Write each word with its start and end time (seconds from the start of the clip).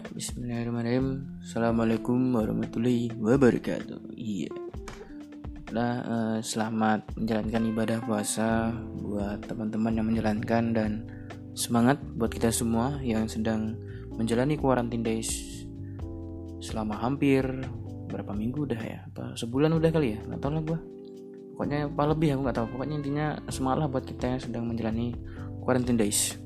Ya, 0.00 0.08
bismillahirrahmanirrahim. 0.16 1.28
Assalamualaikum 1.44 2.32
warahmatullahi 2.32 3.12
wabarakatuh. 3.20 4.16
Iya. 4.16 4.48
Nah, 5.76 5.94
selamat 6.40 7.20
menjalankan 7.20 7.62
ibadah 7.68 7.98
puasa 8.08 8.72
buat 8.96 9.44
teman-teman 9.44 9.92
yang 9.92 10.08
menjalankan 10.08 10.64
dan 10.72 11.04
semangat 11.52 12.00
buat 12.16 12.32
kita 12.32 12.48
semua 12.48 12.96
yang 13.04 13.28
sedang 13.28 13.76
menjalani 14.16 14.56
quarantine 14.56 15.04
days 15.04 15.28
selama 16.64 16.96
hampir 16.96 17.44
berapa 18.08 18.32
minggu 18.32 18.72
udah 18.72 18.80
ya? 18.80 19.04
Apa 19.04 19.36
sebulan 19.36 19.68
udah 19.76 19.90
kali 19.92 20.16
ya? 20.16 20.18
Nggak 20.24 20.40
tahu 20.40 20.52
lah 20.56 20.62
gua. 20.64 20.80
Pokoknya 21.52 21.92
apa 21.92 22.02
lebih 22.08 22.28
aku 22.32 22.40
nggak 22.48 22.56
tahu. 22.56 22.66
Pokoknya 22.72 22.96
intinya 23.04 23.26
semangat 23.52 23.84
lah 23.84 23.88
buat 23.92 24.08
kita 24.08 24.32
yang 24.32 24.40
sedang 24.40 24.64
menjalani 24.64 25.12
quarantine 25.60 26.00
days. 26.00 26.40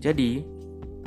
Jadi, 0.00 0.40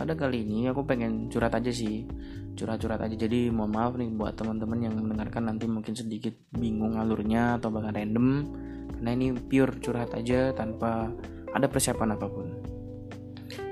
pada 0.02 0.18
kali 0.18 0.42
ini 0.42 0.66
aku 0.66 0.82
pengen 0.82 1.30
curhat 1.30 1.54
aja 1.54 1.70
sih. 1.70 2.10
Curhat-curhat 2.58 3.06
aja. 3.06 3.14
Jadi 3.14 3.54
mohon 3.54 3.78
maaf 3.78 3.94
nih 3.94 4.10
buat 4.10 4.34
teman-teman 4.34 4.82
yang 4.82 4.98
mendengarkan 4.98 5.46
nanti 5.46 5.70
mungkin 5.70 5.94
sedikit 5.94 6.34
bingung 6.58 6.98
alurnya 6.98 7.62
atau 7.62 7.70
bahkan 7.70 7.94
random. 7.94 8.50
Karena 8.98 9.10
ini 9.14 9.38
pure 9.38 9.78
curhat 9.78 10.18
aja 10.18 10.50
tanpa 10.58 11.14
ada 11.54 11.70
persiapan 11.70 12.18
apa 12.18 12.26
pun. 12.26 12.50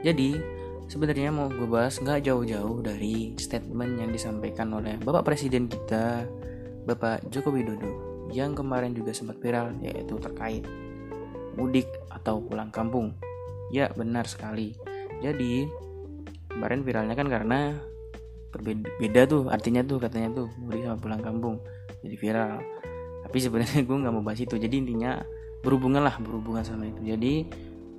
Jadi 0.05 0.37
sebenarnya 0.85 1.33
mau 1.33 1.49
gue 1.49 1.65
bahas 1.65 1.97
nggak 1.97 2.29
jauh-jauh 2.29 2.85
dari 2.85 3.33
statement 3.41 3.97
yang 3.97 4.13
disampaikan 4.13 4.69
oleh 4.69 5.01
Bapak 5.01 5.25
Presiden 5.25 5.65
kita 5.65 6.29
Bapak 6.85 7.25
Joko 7.33 7.49
Widodo 7.49 7.89
yang 8.29 8.53
kemarin 8.53 8.93
juga 8.93 9.17
sempat 9.17 9.41
viral 9.41 9.81
yaitu 9.81 10.13
terkait 10.21 10.61
mudik 11.57 11.89
atau 12.13 12.37
pulang 12.37 12.69
kampung. 12.69 13.17
Ya 13.73 13.89
benar 13.97 14.29
sekali. 14.29 14.77
Jadi 15.19 15.67
kemarin 16.59 16.83
viralnya 16.83 17.15
kan 17.15 17.31
karena 17.31 17.79
berbeda 18.51 19.31
tuh 19.31 19.47
artinya 19.47 19.79
tuh 19.87 19.95
katanya 20.03 20.43
tuh 20.43 20.47
mudik 20.59 20.83
sama 20.83 20.99
pulang 20.99 21.23
kampung 21.23 21.55
jadi 22.03 22.15
viral. 22.19 22.59
Tapi 23.23 23.37
sebenarnya 23.39 23.79
gue 23.87 23.95
nggak 23.95 24.11
mau 24.11 24.19
bahas 24.19 24.43
itu 24.43 24.59
jadi 24.59 24.75
intinya 24.75 25.23
berhubungan 25.63 26.03
lah 26.03 26.19
berhubungan 26.19 26.67
sama 26.67 26.91
itu. 26.91 26.99
Jadi 27.15 27.47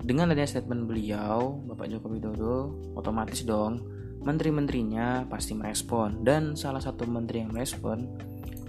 dengan 0.04 0.28
adanya 0.28 0.44
statement 0.44 0.84
beliau 0.84 1.56
Bapak 1.72 1.88
Joko 1.88 2.12
Widodo 2.12 2.56
otomatis 3.00 3.48
dong 3.48 3.80
menteri-menterinya 4.20 5.24
pasti 5.24 5.56
merespon. 5.56 6.20
Dan 6.20 6.52
salah 6.52 6.84
satu 6.84 7.08
menteri 7.08 7.40
yang 7.40 7.56
merespon 7.56 8.04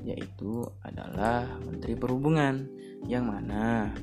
yaitu 0.08 0.66
adalah 0.82 1.46
Menteri 1.62 1.94
Perhubungan 1.94 2.66
yang 3.06 3.30
mana 3.30 3.94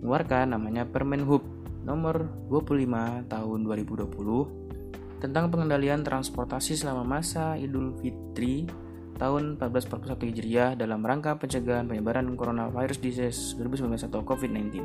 mengeluarkan 0.00 0.56
namanya 0.56 0.88
Permen 0.88 1.28
Hub 1.28 1.44
nomor 1.84 2.30
25 2.48 3.28
tahun 3.28 3.58
2020 3.66 4.65
tentang 5.18 5.48
pengendalian 5.48 6.04
transportasi 6.04 6.76
selama 6.76 7.02
masa 7.02 7.56
Idul 7.56 7.96
Fitri 8.00 8.68
tahun 9.16 9.56
1441 9.56 10.28
Hijriah 10.28 10.70
dalam 10.76 11.00
rangka 11.00 11.40
pencegahan 11.40 11.88
penyebaran 11.88 12.28
coronavirus 12.36 13.00
disease 13.00 13.56
2019 13.56 14.12
atau 14.12 14.20
COVID-19. 14.20 14.84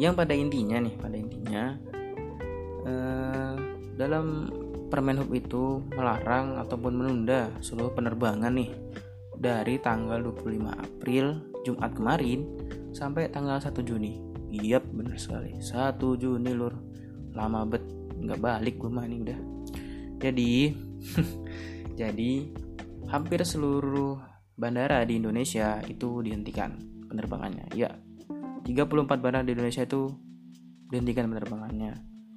Yang 0.00 0.14
pada 0.16 0.32
intinya 0.36 0.76
nih, 0.80 0.94
pada 0.96 1.16
intinya 1.16 1.62
eh, 2.84 3.54
dalam 3.96 4.48
Permen 4.86 5.18
Hub 5.18 5.34
itu 5.34 5.82
melarang 5.98 6.62
ataupun 6.62 6.94
menunda 6.94 7.50
seluruh 7.58 7.90
penerbangan 7.90 8.54
nih 8.54 8.70
dari 9.34 9.82
tanggal 9.82 10.22
25 10.22 10.62
April 10.72 11.42
Jumat 11.66 11.90
kemarin 11.92 12.46
sampai 12.94 13.28
tanggal 13.28 13.58
1 13.58 13.74
Juni. 13.82 14.22
Iya 14.54 14.78
benar 14.80 15.18
sekali. 15.18 15.58
1 15.58 15.98
Juni 16.16 16.52
lur. 16.54 16.72
Lama 17.34 17.68
bet 17.68 17.84
nggak 18.22 18.40
balik 18.40 18.74
gue 18.80 18.90
mah 18.90 19.04
ini 19.04 19.16
udah. 19.22 19.38
Jadi 20.20 20.52
jadi 22.00 22.30
hampir 23.12 23.40
seluruh 23.44 24.18
bandara 24.56 25.04
di 25.04 25.20
Indonesia 25.20 25.80
itu 25.86 26.24
dihentikan 26.24 26.76
penerbangannya. 27.06 27.68
Ya 27.76 27.94
34 28.66 29.22
bandara 29.22 29.46
di 29.46 29.54
Indonesia 29.54 29.84
itu 29.84 30.10
dihentikan 30.90 31.30
penerbangannya. 31.30 31.94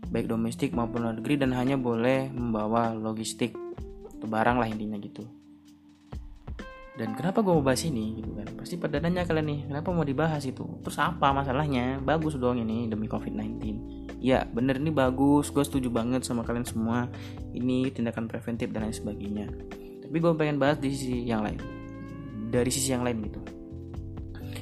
Baik 0.09 0.29
domestik 0.29 0.73
maupun 0.73 1.06
luar 1.06 1.16
negeri 1.17 1.38
dan 1.38 1.53
hanya 1.53 1.78
boleh 1.78 2.29
membawa 2.34 2.94
logistik 2.94 3.53
atau 4.17 4.28
barang 4.28 4.57
lah 4.57 4.67
intinya 4.69 4.97
gitu. 5.00 5.25
Dan 7.00 7.16
kenapa 7.16 7.40
gue 7.40 7.56
mau 7.56 7.63
bahas 7.63 7.88
ini 7.88 8.19
gitu 8.19 8.35
kan? 8.35 8.47
Pasti 8.59 8.75
pada 8.75 9.00
kalian 9.00 9.47
nih 9.47 9.59
kenapa 9.72 9.88
mau 9.96 10.03
dibahas 10.03 10.44
itu? 10.44 10.67
Terus 10.84 11.00
apa 11.00 11.31
masalahnya? 11.31 12.03
Bagus 12.03 12.35
dong 12.35 12.59
ini 12.59 12.91
demi 12.91 13.07
covid-19 13.07 14.09
ya 14.19 14.46
bener 14.46 14.78
ini 14.78 14.91
bagus. 14.91 15.50
Gue 15.50 15.63
setuju 15.63 15.90
banget 15.90 16.28
sama 16.28 16.44
kalian 16.44 16.68
semua. 16.68 17.07
Ini 17.56 17.90
tindakan 17.96 18.28
preventif 18.28 18.69
dan 18.69 18.85
lain 18.88 18.96
sebagainya. 18.96 19.47
Tapi 20.06 20.16
gue 20.19 20.31
pengen 20.35 20.59
bahas 20.62 20.78
di 20.78 20.91
sisi 20.94 21.25
yang 21.25 21.41
lain. 21.41 21.59
Dari 22.52 22.69
sisi 22.69 22.91
yang 22.91 23.02
lain 23.08 23.18
gitu. 23.25 23.41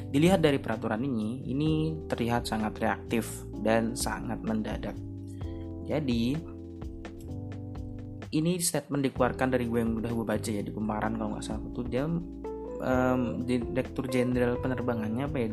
Dilihat 0.08 0.40
dari 0.40 0.56
peraturan 0.62 1.04
ini 1.04 1.44
ini 1.52 1.72
terlihat 2.08 2.48
sangat 2.48 2.80
reaktif 2.80 3.44
dan 3.60 3.98
sangat 3.98 4.40
mendadak. 4.40 4.96
Jadi 5.84 6.56
ini 8.36 8.60
statement 8.60 9.08
dikeluarkan 9.08 9.56
dari 9.56 9.68
gue 9.72 9.80
yang 9.80 9.96
udah 10.00 10.12
gue 10.12 10.26
baca 10.28 10.50
ya 10.52 10.64
di 10.64 10.72
kemarin 10.72 11.16
kalau 11.16 11.36
nggak 11.36 11.44
salah. 11.44 11.64
Itu 11.64 11.82
dia 11.88 12.04
um, 12.08 13.22
direktur 13.48 14.08
jenderal 14.12 14.60
penerbangannya 14.60 15.24
apa 15.28 15.38
ya? 15.40 15.48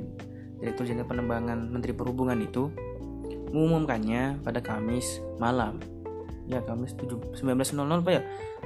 Direktur 0.59 0.85
jenderal 0.87 1.11
penerbangan 1.11 1.59
menteri 1.71 1.93
perhubungan 1.95 2.39
itu 2.43 2.71
mengumumkannya 3.55 4.43
pada 4.43 4.59
Kamis 4.59 5.23
malam. 5.39 5.79
Ya 6.51 6.59
Kamis 6.67 6.99
19.00 6.99 7.39
apa 7.79 8.11
ya? 8.11 8.23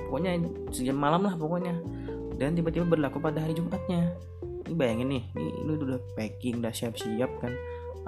Pokoknya 0.09 0.41
sejam 0.73 0.97
malam 0.97 1.29
lah 1.29 1.37
pokoknya. 1.37 1.77
Dan 2.41 2.57
tiba-tiba 2.57 2.89
berlaku 2.89 3.21
pada 3.21 3.45
hari 3.45 3.53
Jumatnya. 3.53 4.17
Ini 4.65 4.73
bayangin 4.73 5.09
nih 5.13 5.23
ini, 5.37 5.51
ini 5.65 5.71
udah 5.77 6.01
packing 6.17 6.65
udah 6.65 6.73
siap-siap 6.73 7.29
kan. 7.45 7.53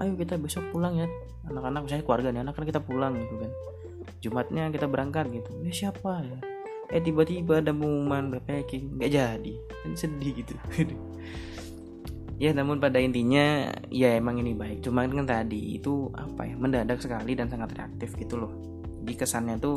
Ayo 0.01 0.17
kita 0.17 0.41
besok 0.41 0.65
pulang 0.73 0.97
ya. 0.97 1.07
Anak-anak 1.53 1.85
misalnya 1.85 2.05
keluarga 2.09 2.29
nih 2.33 2.41
anak 2.49 2.57
kan 2.57 2.65
kita 2.65 2.81
pulang 2.81 3.13
gitu 3.21 3.35
kan. 3.37 3.51
Jumatnya 4.25 4.73
kita 4.73 4.89
berangkat 4.89 5.29
gitu. 5.29 5.51
Ya 5.61 5.73
siapa 5.77 6.25
ya? 6.25 6.39
Eh 6.91 7.05
tiba-tiba 7.05 7.61
ada 7.61 7.77
pengumuman 7.77 8.41
packing. 8.41 8.97
Nggak 8.97 9.11
jadi. 9.13 9.53
Dan 9.85 9.93
sedih 9.93 10.33
gitu 10.41 10.57
ya 12.41 12.57
namun 12.57 12.81
pada 12.81 12.97
intinya 12.97 13.69
ya 13.93 14.17
emang 14.17 14.41
ini 14.41 14.57
baik. 14.57 14.81
Cuma 14.81 15.05
kan 15.05 15.29
tadi 15.29 15.77
itu 15.77 16.09
apa 16.17 16.49
ya 16.49 16.57
mendadak 16.57 16.97
sekali 17.05 17.37
dan 17.37 17.53
sangat 17.53 17.77
reaktif 17.77 18.17
gitu 18.17 18.41
loh. 18.41 18.53
Di 19.05 19.13
kesannya 19.13 19.61
tuh 19.61 19.77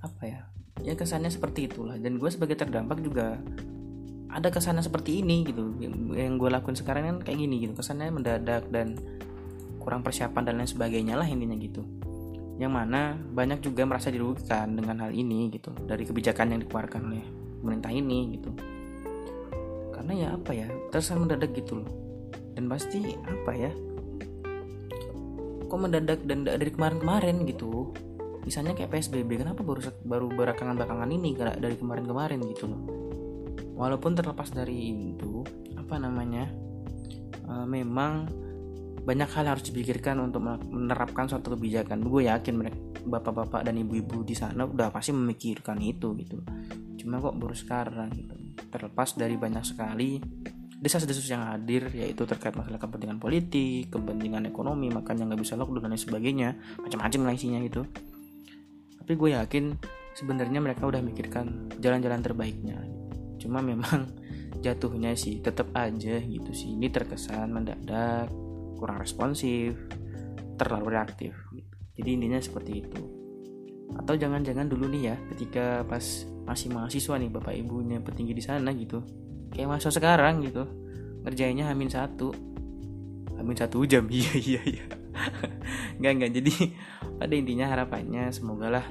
apa 0.00 0.22
ya 0.24 0.40
ya 0.80 0.96
kesannya 0.96 1.28
seperti 1.28 1.68
itulah. 1.68 2.00
Dan 2.00 2.16
gue 2.16 2.32
sebagai 2.32 2.56
terdampak 2.56 3.04
juga 3.04 3.36
ada 4.32 4.48
kesannya 4.48 4.80
seperti 4.80 5.20
ini 5.20 5.44
gitu. 5.44 5.76
Yang 6.16 6.32
gue 6.40 6.48
lakuin 6.48 6.76
sekarang 6.80 7.04
kan 7.04 7.16
kayak 7.20 7.38
gini 7.44 7.68
gitu. 7.68 7.76
Kesannya 7.76 8.08
mendadak 8.08 8.64
dan 8.72 8.96
kurang 9.84 10.00
persiapan 10.00 10.48
dan 10.48 10.54
lain 10.56 10.70
sebagainya 10.72 11.20
lah 11.20 11.28
intinya 11.28 11.60
gitu. 11.60 11.84
Yang 12.56 12.72
mana 12.72 13.20
banyak 13.20 13.60
juga 13.60 13.84
merasa 13.84 14.08
dirugikan 14.08 14.80
dengan 14.80 15.04
hal 15.04 15.12
ini 15.12 15.52
gitu. 15.52 15.76
Dari 15.76 16.08
kebijakan 16.08 16.56
yang 16.56 16.60
dikeluarkan 16.64 17.00
oleh 17.04 17.22
pemerintah 17.60 17.92
ini 17.92 18.40
gitu 18.40 18.77
karena 20.08 20.24
ya 20.24 20.28
apa 20.40 20.56
ya 20.56 20.64
terasa 20.88 21.20
mendadak 21.20 21.52
gitu 21.52 21.84
loh. 21.84 21.90
Dan 22.56 22.64
pasti 22.64 23.12
apa 23.12 23.52
ya 23.52 23.68
kok 25.68 25.76
mendadak 25.76 26.24
dan 26.24 26.48
dari 26.48 26.72
kemarin-kemarin 26.72 27.44
gitu. 27.44 27.92
Misalnya 28.40 28.72
kayak 28.72 28.88
PSBB 28.88 29.44
kenapa 29.44 29.60
baru 29.60 29.84
baru 30.08 30.32
belakangan 30.32 30.80
belakangan 30.80 31.12
ini 31.12 31.36
dari 31.36 31.76
kemarin-kemarin 31.76 32.40
gitu 32.56 32.72
loh. 32.72 32.80
Walaupun 33.76 34.16
terlepas 34.16 34.48
dari 34.48 35.12
itu 35.12 35.44
apa 35.76 36.00
namanya 36.00 36.48
uh, 37.44 37.68
memang 37.68 38.32
banyak 39.04 39.28
hal 39.28 39.44
harus 39.44 39.68
dipikirkan 39.68 40.24
untuk 40.24 40.40
menerapkan 40.72 41.28
suatu 41.28 41.52
kebijakan. 41.52 42.00
Gue 42.00 42.32
yakin 42.32 42.56
mereka 42.56 42.80
bapak-bapak 43.04 43.60
dan 43.60 43.76
ibu-ibu 43.76 44.24
di 44.24 44.32
sana 44.32 44.64
udah 44.64 44.88
pasti 44.88 45.12
memikirkan 45.12 45.76
itu 45.84 46.16
gitu. 46.16 46.40
Cuma 46.96 47.20
kok 47.20 47.36
baru 47.36 47.52
sekarang 47.52 48.08
gitu 48.16 48.37
terlepas 48.68 49.16
dari 49.16 49.34
banyak 49.34 49.64
sekali 49.64 50.20
desas-desus 50.78 51.26
yang 51.26 51.42
hadir 51.50 51.90
yaitu 51.90 52.22
terkait 52.22 52.54
masalah 52.54 52.78
kepentingan 52.78 53.18
politik 53.18 53.90
kepentingan 53.90 54.46
ekonomi 54.46 54.92
makanya 54.94 55.26
nggak 55.26 55.42
bisa 55.42 55.58
lockdown 55.58 55.90
dan 55.90 55.90
lain 55.90 56.02
sebagainya 56.02 56.48
macam-macam 56.78 57.20
lah 57.26 57.34
isinya 57.34 57.58
gitu 57.66 57.82
tapi 59.02 59.12
gue 59.18 59.30
yakin 59.34 59.64
sebenarnya 60.14 60.62
mereka 60.62 60.86
udah 60.86 61.02
mikirkan 61.02 61.74
jalan-jalan 61.82 62.22
terbaiknya 62.22 62.78
cuma 63.42 63.58
memang 63.58 64.06
jatuhnya 64.64 65.18
sih 65.18 65.42
tetap 65.42 65.74
aja 65.74 66.22
gitu 66.22 66.50
sih 66.54 66.78
ini 66.78 66.86
terkesan 66.86 67.50
mendadak 67.50 68.30
kurang 68.78 69.02
responsif, 69.02 69.74
terlalu 70.54 70.94
reaktif. 70.94 71.34
Jadi 71.98 72.08
intinya 72.14 72.38
seperti 72.38 72.72
itu. 72.86 73.02
Atau 73.96 74.18
jangan-jangan 74.18 74.68
dulu 74.68 74.90
nih 74.90 75.02
ya, 75.12 75.16
ketika 75.34 75.84
pas 75.88 76.02
masih 76.44 76.72
mahasiswa 76.72 77.14
nih 77.16 77.30
bapak 77.32 77.54
ibunya 77.56 78.00
petinggi 78.00 78.32
di 78.36 78.44
sana 78.44 78.72
gitu, 78.72 79.04
kayak 79.52 79.68
masa 79.78 79.88
sekarang 79.88 80.44
gitu, 80.44 80.64
ngerjainnya 81.24 81.68
hamin 81.68 81.88
satu, 81.88 82.32
hamin 83.36 83.56
satu 83.56 83.84
jam, 83.88 84.08
iya 84.12 84.32
iya 84.36 84.62
iya. 84.64 84.84
nggak 85.98 86.12
nggak 86.14 86.32
jadi 86.40 86.54
pada 87.18 87.34
intinya 87.34 87.66
harapannya 87.74 88.30
semoga 88.30 88.70
lah 88.70 88.86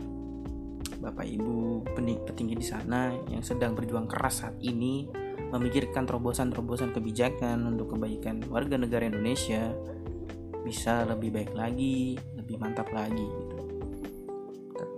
bapak 1.00 1.24
ibu 1.24 1.86
petinggi 2.28 2.56
di 2.58 2.66
sana 2.66 3.16
yang 3.32 3.40
sedang 3.40 3.78
berjuang 3.78 4.10
keras 4.12 4.44
saat 4.44 4.60
ini 4.60 5.08
memikirkan 5.54 6.04
terobosan-terobosan 6.04 6.92
kebijakan 6.92 7.64
untuk 7.64 7.96
kebaikan 7.96 8.44
warga 8.52 8.76
negara 8.76 9.08
Indonesia 9.08 9.72
bisa 10.68 11.08
lebih 11.08 11.32
baik 11.32 11.56
lagi, 11.56 12.20
lebih 12.36 12.60
mantap 12.60 12.92
lagi. 12.92 13.24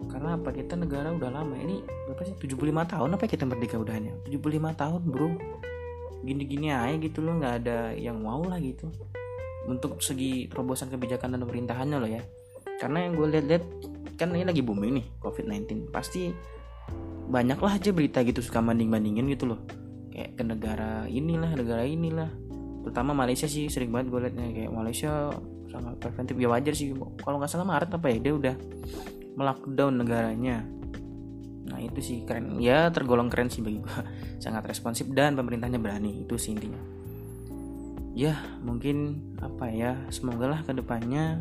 Karena 0.09 0.35
apa? 0.35 0.49
Kita 0.49 0.73
negara 0.73 1.13
udah 1.13 1.29
lama 1.29 1.55
ini 1.55 1.85
berapa 2.09 2.25
sih? 2.25 2.35
75 2.35 2.65
tahun 2.97 3.09
apa 3.13 3.23
kita 3.29 3.45
merdeka 3.45 3.77
udahnya? 3.77 4.17
75 4.25 4.73
tahun 4.73 5.01
bro. 5.05 5.29
Gini-gini 6.25 6.73
aja 6.73 6.97
gitu 6.99 7.23
loh 7.23 7.39
nggak 7.39 7.53
ada 7.63 7.93
yang 7.95 8.19
wow 8.25 8.41
lah 8.43 8.57
gitu. 8.59 8.89
Untuk 9.69 10.01
segi 10.01 10.49
terobosan 10.49 10.89
kebijakan 10.89 11.37
dan 11.37 11.45
pemerintahannya 11.45 11.97
loh 12.01 12.09
ya. 12.09 12.25
Karena 12.81 13.05
yang 13.05 13.13
gue 13.15 13.27
lihat-lihat 13.37 13.63
kan 14.19 14.35
ini 14.35 14.43
lagi 14.43 14.59
booming 14.59 14.99
nih 14.99 15.05
COVID-19 15.23 15.95
pasti 15.95 16.27
banyak 17.29 17.55
lah 17.55 17.79
aja 17.79 17.95
berita 17.95 18.19
gitu 18.25 18.43
suka 18.43 18.59
banding-bandingin 18.59 19.29
gitu 19.31 19.53
loh. 19.53 19.61
Kayak 20.09 20.35
ke 20.35 20.43
negara 20.43 21.05
inilah 21.05 21.53
negara 21.53 21.85
inilah. 21.85 22.33
Terutama 22.83 23.13
Malaysia 23.13 23.45
sih 23.45 23.69
sering 23.69 23.93
banget 23.93 24.09
gue 24.09 24.19
liatnya. 24.25 24.47
Kayak 24.51 24.71
Malaysia 24.73 25.11
sangat 25.69 26.01
preventif. 26.01 26.35
Ya 26.41 26.49
wajar 26.49 26.73
sih 26.73 26.91
kalau 27.21 27.37
nggak 27.37 27.51
salah 27.51 27.67
Maret 27.69 27.93
apa 27.93 28.07
ya 28.09 28.17
dia 28.17 28.33
udah 28.33 28.55
melockdown 29.39 30.03
negaranya. 30.03 30.67
Nah 31.71 31.79
itu 31.79 32.03
sih 32.03 32.27
keren. 32.27 32.59
Ya 32.59 32.91
tergolong 32.91 33.31
keren 33.31 33.47
sih 33.47 33.63
bagi 33.63 33.79
gue 33.79 33.99
sangat 34.43 34.67
responsif 34.67 35.07
dan 35.15 35.39
pemerintahnya 35.39 35.79
berani. 35.79 36.27
Itu 36.27 36.35
sih 36.35 36.59
intinya. 36.59 36.83
Ya 38.11 38.35
mungkin 38.59 39.31
apa 39.39 39.71
ya 39.71 39.95
semoga 40.11 40.51
lah 40.51 40.61
ke 40.67 40.75
depannya 40.75 41.39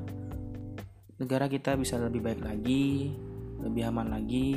negara 1.19 1.51
kita 1.51 1.75
bisa 1.75 1.99
lebih 1.99 2.23
baik 2.23 2.47
lagi 2.47 3.11
lebih 3.59 3.91
aman 3.91 4.15
lagi. 4.15 4.55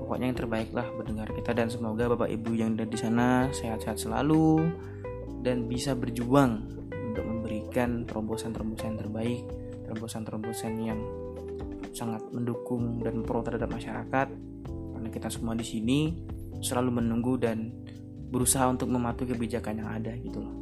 Pokoknya 0.00 0.30
yang 0.30 0.38
terbaik 0.38 0.70
lah 0.70 0.86
berdengar 0.94 1.28
kita 1.34 1.50
dan 1.52 1.68
semoga 1.68 2.06
bapak 2.14 2.30
ibu 2.30 2.54
yang 2.54 2.78
ada 2.78 2.86
di 2.86 2.96
sana 2.96 3.50
sehat-sehat 3.50 3.98
selalu 3.98 4.70
dan 5.42 5.66
bisa 5.66 5.98
berjuang 5.98 6.62
untuk 6.88 7.26
memberikan 7.26 8.06
terobosan-terobosan 8.06 9.02
terbaik 9.02 9.42
terobosan-terobosan 9.86 10.74
yang 10.82 11.00
sangat 11.94 12.20
mendukung 12.34 13.00
dan 13.00 13.22
pro 13.22 13.40
terhadap 13.40 13.70
masyarakat. 13.72 14.28
Karena 14.66 15.08
kita 15.08 15.30
semua 15.32 15.54
di 15.54 15.64
sini 15.64 16.12
selalu 16.60 17.00
menunggu 17.00 17.38
dan 17.38 17.72
berusaha 18.28 18.66
untuk 18.66 18.90
mematuhi 18.90 19.32
kebijakan 19.32 19.80
yang 19.80 19.88
ada 19.88 20.12
gitu 20.18 20.42
loh. 20.42 20.54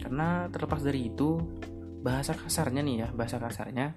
Karena 0.00 0.48
terlepas 0.48 0.80
dari 0.80 1.12
itu 1.12 1.38
bahasa 2.00 2.32
kasarnya 2.32 2.80
nih 2.80 2.96
ya 3.04 3.08
bahasa 3.12 3.36
kasarnya 3.36 3.92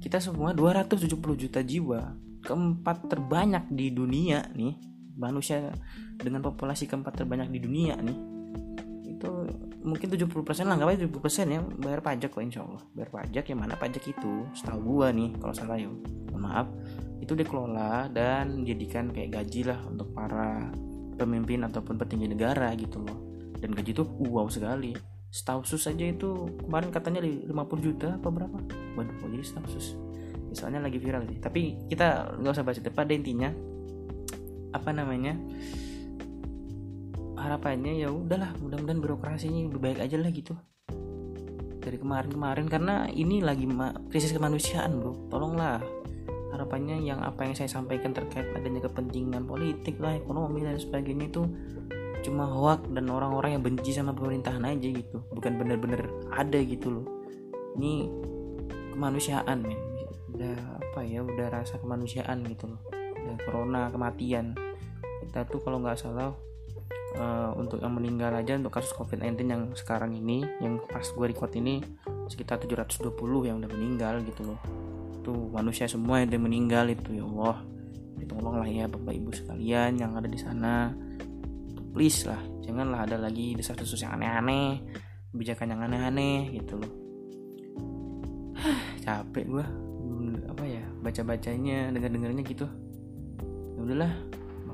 kita 0.00 0.16
semua 0.24 0.56
270 0.56 1.20
juta 1.36 1.60
jiwa 1.60 2.16
keempat 2.40 3.12
terbanyak 3.12 3.68
di 3.68 3.92
dunia 3.92 4.48
nih 4.56 4.80
manusia 5.20 5.68
dengan 6.16 6.40
populasi 6.40 6.88
keempat 6.88 7.20
terbanyak 7.20 7.52
di 7.52 7.60
dunia 7.60 8.00
nih 8.00 8.39
itu 9.20 9.28
mungkin 9.84 10.08
70% 10.08 10.32
lah 10.64 10.80
nggak 10.80 10.88
apa 10.88 10.96
70% 11.04 11.52
ya. 11.52 11.60
Bayar 11.60 12.00
pajak 12.00 12.32
kok 12.32 12.40
insya 12.40 12.64
Allah. 12.64 12.80
Bayar 12.96 13.10
pajak 13.12 13.44
yang 13.52 13.60
mana 13.60 13.76
pajak 13.76 14.00
itu? 14.08 14.48
Setahu 14.56 14.80
gua 14.80 15.12
nih 15.12 15.36
kalau 15.36 15.52
salah 15.52 15.76
ya. 15.76 15.92
Maaf. 16.32 16.72
Itu 17.20 17.36
dikelola 17.36 18.08
dan 18.08 18.64
dijadikan 18.64 19.12
kayak 19.12 19.36
gaji 19.36 19.68
lah 19.68 19.76
untuk 19.84 20.08
para 20.16 20.72
pemimpin 21.20 21.60
ataupun 21.68 22.00
petinggi 22.00 22.32
negara 22.32 22.72
gitu 22.80 23.04
loh. 23.04 23.20
Dan 23.60 23.76
gaji 23.76 23.92
itu 23.92 24.08
wow 24.08 24.48
sekali. 24.48 24.96
Sus 25.30 25.84
aja 25.86 26.08
itu 26.08 26.48
kemarin 26.64 26.88
katanya 26.88 27.20
50 27.20 27.52
juta 27.84 28.16
apa 28.16 28.28
berapa? 28.32 28.56
Waduh 28.96 29.14
kok 29.20 29.28
jadi 29.28 29.44
sus? 29.68 29.94
Misalnya 30.50 30.82
lagi 30.82 30.98
viral 30.98 31.28
sih 31.28 31.38
tapi 31.38 31.78
kita 31.86 32.34
nggak 32.40 32.50
usah 32.56 32.64
bahas 32.64 32.80
itu. 32.80 32.90
Pada 32.90 33.12
intinya 33.14 33.52
apa 34.74 34.90
namanya 34.90 35.38
harapannya 37.40 37.96
ya 37.96 38.12
udahlah 38.12 38.52
mudah-mudahan 38.60 39.00
birokrasinya 39.00 39.66
lebih 39.66 39.80
baik 39.80 39.98
aja 40.04 40.16
lah 40.20 40.30
gitu. 40.30 40.54
Dari 41.80 41.96
kemarin-kemarin 41.96 42.68
karena 42.68 43.08
ini 43.08 43.40
lagi 43.40 43.64
krisis 44.12 44.36
kemanusiaan 44.36 45.00
bro. 45.00 45.16
Tolonglah 45.32 45.80
harapannya 46.52 47.00
yang 47.00 47.24
apa 47.24 47.48
yang 47.48 47.56
saya 47.56 47.72
sampaikan 47.72 48.12
terkait 48.12 48.44
adanya 48.52 48.84
kepentingan 48.84 49.48
politik 49.48 49.96
lah 49.96 50.12
ekonomi 50.14 50.60
dan 50.60 50.76
sebagainya 50.76 51.32
itu 51.32 51.48
cuma 52.20 52.44
hoak 52.44 52.84
dan 52.92 53.08
orang-orang 53.08 53.56
yang 53.56 53.64
benci 53.64 53.96
sama 53.96 54.12
pemerintahan 54.12 54.60
aja 54.60 54.88
gitu. 54.92 55.24
Bukan 55.32 55.56
bener-bener 55.56 56.04
ada 56.28 56.60
gitu 56.60 57.00
loh. 57.00 57.06
Ini 57.80 58.12
kemanusiaan 58.92 59.64
men 59.64 59.80
udah 60.30 60.56
apa 60.80 61.00
ya 61.04 61.20
udah 61.20 61.48
rasa 61.52 61.80
kemanusiaan 61.80 62.44
gitu 62.44 62.68
loh. 62.68 62.80
Udah 62.92 63.36
corona 63.48 63.88
kematian. 63.88 64.52
Kita 65.24 65.48
tuh 65.48 65.64
kalau 65.64 65.80
nggak 65.80 65.96
salah 65.96 66.32
uh, 67.16 67.50
untuk 67.58 67.82
yang 67.82 67.94
meninggal 67.96 68.30
aja 68.34 68.54
untuk 68.54 68.74
kasus 68.74 68.92
covid-19 68.94 69.46
yang 69.48 69.62
sekarang 69.74 70.14
ini 70.14 70.44
yang 70.62 70.78
pas 70.86 71.06
gue 71.06 71.26
record 71.26 71.50
ini 71.58 71.82
sekitar 72.30 72.62
720 72.62 73.10
yang 73.48 73.56
udah 73.58 73.70
meninggal 73.70 74.14
gitu 74.22 74.54
loh. 74.54 74.60
Tuh 75.26 75.50
manusia 75.50 75.90
semua 75.90 76.22
yang 76.22 76.30
udah 76.30 76.42
meninggal 76.42 76.86
itu 76.92 77.18
ya 77.18 77.24
Allah. 77.26 77.56
Tolonglah 78.30 78.70
ya 78.70 78.86
bapak 78.86 79.10
ibu 79.10 79.34
sekalian 79.34 79.98
yang 79.98 80.14
ada 80.14 80.30
di 80.30 80.38
sana. 80.38 80.94
Please 81.90 82.22
lah 82.30 82.38
janganlah 82.62 83.02
ada 83.02 83.18
lagi 83.18 83.58
desas-desus 83.58 84.06
yang 84.06 84.14
aneh-aneh 84.14 84.78
kebijakan 85.34 85.74
yang 85.74 85.80
aneh-aneh 85.86 86.54
gitu 86.54 86.78
loh. 86.78 86.92
Capek 89.04 89.44
gue 89.50 89.66
apa 90.46 90.64
ya 90.66 90.84
baca 91.02 91.22
bacanya 91.26 91.90
dengar 91.90 92.10
dengarnya 92.14 92.42
gitu. 92.46 92.66
Ya 93.74 93.80
udahlah 93.82 94.12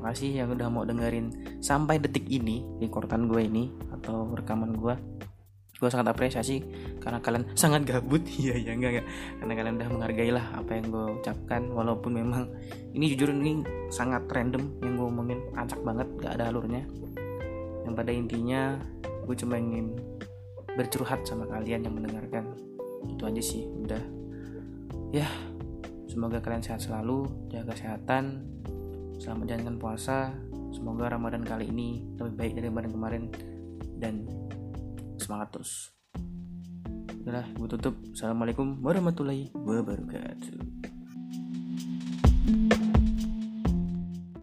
makasih 0.06 0.38
yang 0.38 0.54
udah 0.54 0.70
mau 0.70 0.86
dengerin 0.86 1.58
sampai 1.58 1.98
detik 1.98 2.30
ini 2.30 2.62
di 2.78 2.86
kortan 2.86 3.26
gue 3.26 3.42
ini 3.42 3.74
atau 3.90 4.30
rekaman 4.38 4.78
gue 4.78 4.94
gue 5.82 5.88
sangat 5.90 6.14
apresiasi 6.14 6.62
karena 7.02 7.18
kalian 7.18 7.50
sangat 7.58 7.82
gabut. 7.84 8.22
Iya 8.38 8.54
ya 8.54 8.72
enggak 8.78 8.90
enggak. 8.96 9.06
Karena 9.42 9.52
kalian 9.58 9.74
udah 9.76 9.88
menghargai 9.90 10.30
lah 10.30 10.46
apa 10.54 10.78
yang 10.78 10.86
gue 10.94 11.06
ucapkan 11.20 11.62
walaupun 11.74 12.16
memang 12.22 12.48
ini 12.94 13.12
jujur 13.12 13.34
ini 13.34 13.66
sangat 13.90 14.24
random 14.30 14.78
yang 14.80 14.94
gue 14.94 15.06
omongin 15.10 15.42
acak 15.58 15.82
banget 15.82 16.06
gak 16.22 16.38
ada 16.38 16.54
alurnya. 16.54 16.86
Yang 17.82 17.92
pada 17.98 18.12
intinya 18.14 18.62
gue 19.26 19.36
cuma 19.36 19.58
ingin 19.58 19.98
bercurhat 20.78 21.26
sama 21.26 21.44
kalian 21.50 21.82
yang 21.82 21.92
mendengarkan. 21.98 22.56
Itu 23.10 23.26
aja 23.26 23.42
sih 23.42 23.66
udah. 23.68 24.00
Ya 25.12 25.28
Semoga 26.16 26.40
kalian 26.40 26.64
sehat 26.64 26.80
selalu, 26.80 27.28
jaga 27.52 27.76
kesehatan, 27.76 28.40
selamat 29.16 29.38
menjalankan 29.48 29.76
puasa. 29.80 30.32
Semoga 30.72 31.08
Ramadan 31.08 31.42
kali 31.44 31.72
ini 31.72 32.04
lebih 32.20 32.36
baik 32.36 32.52
dari 32.60 32.68
kemarin-kemarin 32.68 33.24
dan 33.96 34.28
semangat 35.16 35.56
terus. 35.56 35.96
Udah, 37.26 37.42
gue 37.58 37.68
tutup. 37.74 37.94
Assalamualaikum 38.14 38.78
warahmatullahi 38.84 39.50
wabarakatuh. 39.56 40.75